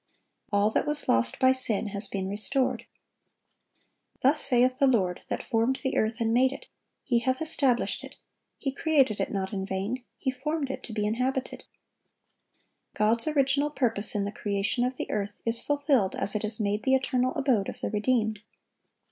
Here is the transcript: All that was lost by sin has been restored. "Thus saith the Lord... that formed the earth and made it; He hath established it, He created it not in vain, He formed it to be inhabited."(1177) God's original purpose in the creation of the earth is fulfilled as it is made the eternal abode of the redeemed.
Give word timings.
All 0.51 0.71
that 0.71 0.87
was 0.87 1.07
lost 1.07 1.37
by 1.37 1.51
sin 1.51 1.89
has 1.89 2.07
been 2.07 2.27
restored. 2.27 2.87
"Thus 4.23 4.41
saith 4.41 4.79
the 4.79 4.87
Lord... 4.87 5.23
that 5.27 5.43
formed 5.43 5.77
the 5.83 5.95
earth 5.95 6.19
and 6.19 6.33
made 6.33 6.51
it; 6.51 6.65
He 7.03 7.19
hath 7.19 7.39
established 7.39 8.03
it, 8.03 8.15
He 8.57 8.71
created 8.71 9.19
it 9.19 9.31
not 9.31 9.53
in 9.53 9.63
vain, 9.63 10.03
He 10.17 10.31
formed 10.31 10.71
it 10.71 10.81
to 10.85 10.91
be 10.91 11.05
inhabited."(1177) 11.05 12.97
God's 12.97 13.27
original 13.27 13.69
purpose 13.69 14.15
in 14.15 14.25
the 14.25 14.31
creation 14.31 14.83
of 14.83 14.97
the 14.97 15.07
earth 15.11 15.39
is 15.45 15.61
fulfilled 15.61 16.15
as 16.15 16.33
it 16.33 16.43
is 16.43 16.59
made 16.59 16.81
the 16.81 16.95
eternal 16.95 17.35
abode 17.35 17.69
of 17.69 17.79
the 17.81 17.91
redeemed. 17.91 18.39